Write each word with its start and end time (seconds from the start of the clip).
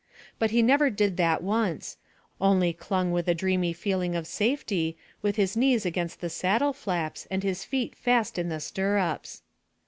But 0.39 0.49
he 0.49 0.63
never 0.63 0.89
did 0.89 1.15
that 1.17 1.43
once, 1.43 1.97
only 2.41 2.73
clung 2.73 3.11
with 3.11 3.27
a 3.27 3.35
dreamy 3.35 3.71
feeling 3.71 4.15
of 4.15 4.25
safety, 4.25 4.97
with 5.21 5.35
his 5.35 5.55
knees 5.55 5.85
against 5.85 6.21
the 6.21 6.29
saddle 6.31 6.73
flaps 6.73 7.27
and 7.29 7.43
his 7.43 7.63
feet 7.63 7.93
fast 7.93 8.39
in 8.39 8.49
the 8.49 8.59
stirrups. 8.59 9.43